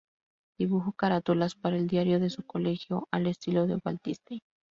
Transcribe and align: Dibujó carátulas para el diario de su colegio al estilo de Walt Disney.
Dibujó 0.57 0.93
carátulas 0.93 1.53
para 1.53 1.75
el 1.77 1.85
diario 1.85 2.19
de 2.19 2.31
su 2.31 2.41
colegio 2.41 3.07
al 3.11 3.27
estilo 3.27 3.67
de 3.67 3.79
Walt 3.85 4.01
Disney. 4.03 4.41